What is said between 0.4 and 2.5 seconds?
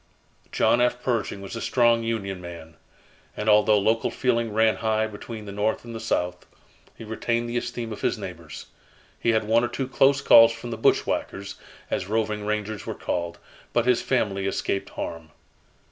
John F. Pershing was a strong Union